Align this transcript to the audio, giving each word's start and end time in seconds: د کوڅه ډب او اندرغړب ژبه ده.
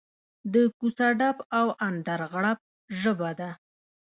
د 0.53 0.53
کوڅه 0.77 1.07
ډب 1.19 1.37
او 1.59 1.67
اندرغړب 1.87 2.59
ژبه 3.01 3.31
ده. 3.39 3.49